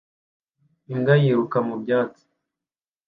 Imbwa 0.91 1.13
yiruka 1.21 1.57
mu 1.67 1.75
byatsi 1.81 2.23